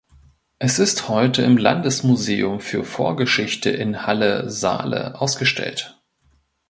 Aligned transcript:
Es 0.57 0.79
ist 0.79 1.09
heute 1.09 1.43
im 1.43 1.57
Landesmuseum 1.57 2.59
für 2.59 2.83
Vorgeschichte 2.83 3.69
in 3.69 4.07
Halle 4.07 4.49
(Saale) 4.49 5.21
ausgestellt. 5.21 6.01